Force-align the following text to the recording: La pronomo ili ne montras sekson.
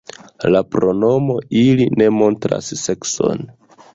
La 0.53 0.61
pronomo 0.75 1.35
ili 1.59 1.85
ne 2.03 2.09
montras 2.17 2.73
sekson. 2.87 3.45